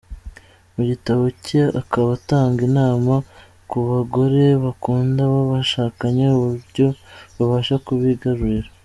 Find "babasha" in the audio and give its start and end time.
7.37-7.75